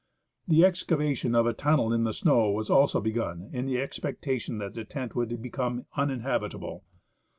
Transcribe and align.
The 0.47 0.65
excavation 0.65 1.35
of 1.35 1.45
a 1.45 1.53
tunnel 1.53 1.93
in 1.93 2.05
the 2.05 2.11
snow 2.11 2.49
was 2.49 2.71
also 2.71 2.99
begun 2.99 3.51
in 3.53 3.67
the 3.67 3.79
expectation 3.79 4.57
that 4.57 4.73
the 4.73 4.83
tent 4.83 5.15
would 5.15 5.39
become 5.43 5.85
uninhabitable. 5.95 6.83